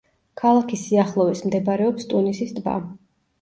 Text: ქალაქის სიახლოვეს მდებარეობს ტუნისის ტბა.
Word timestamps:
ქალაქის 0.41 0.85
სიახლოვეს 0.85 1.43
მდებარეობს 1.49 2.09
ტუნისის 2.15 2.57
ტბა. 2.57 2.81